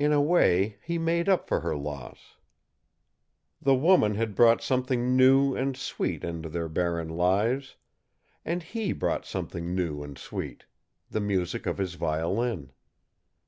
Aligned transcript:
In 0.00 0.12
a 0.12 0.20
way, 0.20 0.78
he 0.82 0.98
made 0.98 1.28
up 1.28 1.46
for 1.46 1.60
her 1.60 1.76
loss. 1.76 2.38
The 3.62 3.76
woman 3.76 4.16
had 4.16 4.34
brought 4.34 4.62
something 4.62 5.16
new 5.16 5.54
and 5.54 5.76
sweet 5.76 6.24
into 6.24 6.48
their 6.48 6.68
barren 6.68 7.08
lives, 7.10 7.76
and 8.44 8.64
he 8.64 8.92
brought 8.92 9.26
something 9.26 9.76
new 9.76 10.02
and 10.02 10.18
sweet 10.18 10.64
the 11.08 11.20
music 11.20 11.66
of 11.66 11.78
his 11.78 11.94
violin. 11.94 12.72